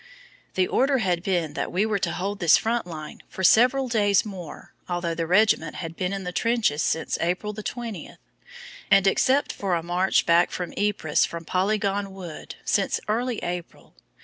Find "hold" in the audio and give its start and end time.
2.13-2.39